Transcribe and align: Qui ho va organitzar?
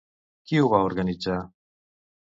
Qui 0.51 0.61
ho 0.61 0.71
va 0.73 0.81
organitzar? 0.87 1.39